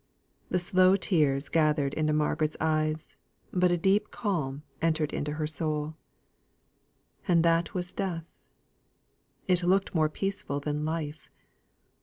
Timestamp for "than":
10.59-10.85